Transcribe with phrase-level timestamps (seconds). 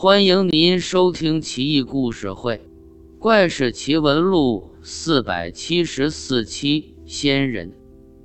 [0.00, 2.58] 欢迎您收听《奇异故事会·
[3.18, 6.94] 怪事奇闻录》四百七十四期。
[7.04, 7.72] 仙人，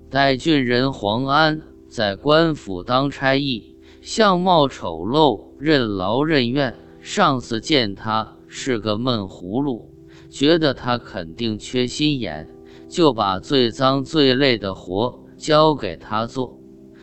[0.08, 6.76] 代郡人黄安在官府当差役，相貌丑陋，任劳任怨。
[7.02, 9.90] 上司见他是个闷葫芦，
[10.30, 12.48] 觉得他肯定缺心眼，
[12.88, 16.60] 就把最脏最累的活交给他做。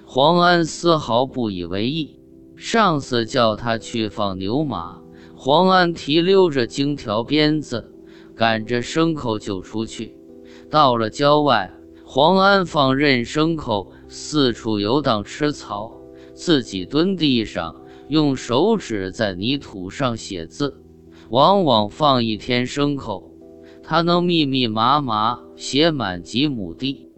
[0.06, 2.19] 黄安丝毫不以为意。
[2.62, 5.00] 上司叫他去放牛马，
[5.34, 7.90] 黄安提溜着荆条鞭子，
[8.36, 10.14] 赶着牲口就出去。
[10.68, 11.72] 到了郊外，
[12.04, 16.02] 黄安放任牲口四处游荡吃草，
[16.34, 17.74] 自己蹲地上，
[18.08, 20.82] 用手指在泥土上写字。
[21.30, 23.32] 往往放一天牲口，
[23.82, 27.10] 他能密密麻麻写满几亩地。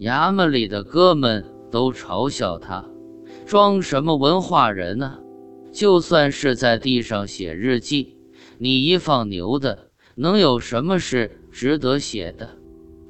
[0.00, 2.84] 衙门里的哥们都嘲笑他。
[3.48, 5.20] 装什么文化人呢？
[5.72, 8.18] 就算是在地上写日记，
[8.58, 12.58] 你一放牛的，能有什么事值得写的？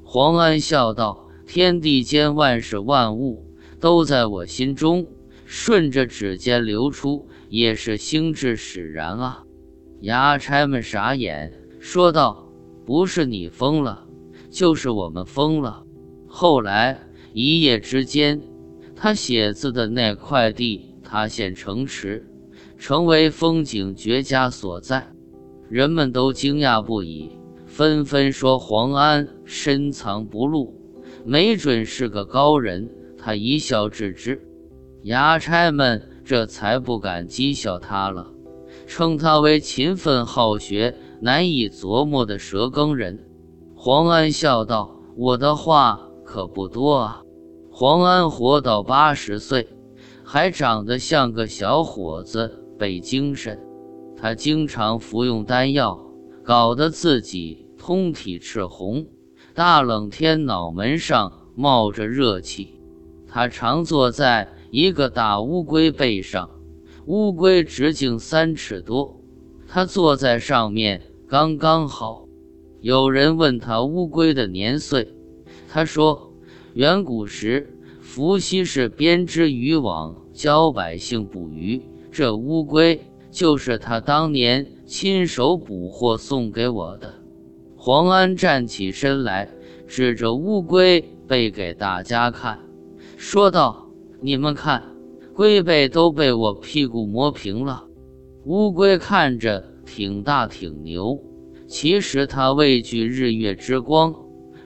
[0.01, 3.45] 黄安笑道：“天地间万事万物
[3.81, 5.05] 都在我心中，
[5.43, 9.43] 顺着指尖流出，也是心智使然啊。”
[10.03, 12.47] 衙差们傻眼，说道
[12.87, 14.07] ：“不是你疯了，
[14.49, 15.83] 就是我们疯了。”
[16.29, 16.97] 后来
[17.33, 18.41] 一夜之间。
[19.01, 22.29] 他写字的那块地塌陷城池，
[22.77, 25.07] 成为风景绝佳所在，
[25.69, 27.31] 人们都惊讶不已，
[27.65, 30.75] 纷纷说黄安深藏不露，
[31.23, 32.89] 没准是个高人。
[33.17, 34.41] 他一笑置之，
[35.05, 38.33] 衙差们这才不敢讥笑他了，
[38.85, 43.25] 称他为勤奋好学、难以琢磨的蛇羹人。
[43.75, 47.21] 黄安笑道：“我的话可不多啊。”
[47.79, 49.65] 黄安活到八十岁，
[50.21, 53.57] 还长得像个小伙子，倍精神。
[54.17, 55.97] 他经常服用丹药，
[56.43, 59.07] 搞得自己通体赤红，
[59.53, 62.81] 大冷天脑门上冒着热气。
[63.25, 66.49] 他常坐在一个大乌龟背上，
[67.05, 69.21] 乌龟直径三尺多，
[69.69, 72.25] 他坐在上面刚刚好。
[72.81, 75.15] 有人问他乌龟的年岁，
[75.69, 76.28] 他说。
[76.73, 77.67] 远古时，
[77.99, 81.81] 伏羲氏编织渔网，教百姓捕鱼。
[82.11, 87.13] 这乌龟就是他当年亲手捕获送给我的。
[87.75, 89.49] 黄安站起身来，
[89.87, 92.59] 指着乌龟背给大家看，
[93.17, 93.89] 说道
[94.21, 94.83] ：“你们看，
[95.33, 97.85] 龟背都被我屁股磨平了。
[98.45, 101.19] 乌龟看着挺大挺牛，
[101.67, 104.13] 其实它畏惧日月之光。”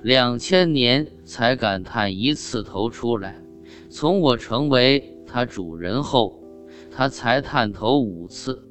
[0.04, 3.42] 两千年才敢探一次头出来，
[3.90, 6.44] 从我成为它主人后，
[6.92, 8.62] 它才探头五次。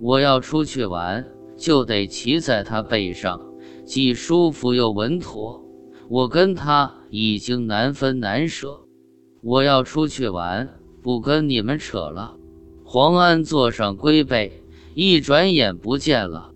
[0.00, 1.22] 我要出去玩，
[1.54, 3.38] 就得骑在它背上，
[3.84, 5.62] 既舒服又稳妥。
[6.08, 8.80] 我跟它已经难分难舍。
[9.42, 10.66] 我要出去玩，
[11.02, 12.38] 不跟你们扯了。
[12.82, 14.62] 黄安坐上龟背，
[14.94, 16.52] 一转眼不见了，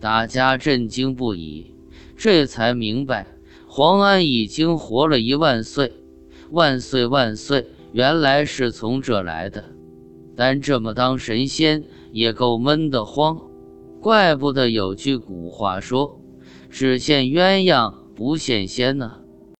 [0.00, 1.74] 大家震惊不已，
[2.16, 3.26] 这才明白。
[3.76, 5.90] 黄安已经活了一万岁，
[6.52, 7.66] 万岁万岁！
[7.90, 9.64] 原来是从这来的，
[10.36, 13.36] 但这么当神仙也够闷得慌，
[14.00, 16.20] 怪不得有句古话说
[16.70, 19.22] ：“只羡鸳鸯不羡仙呢。”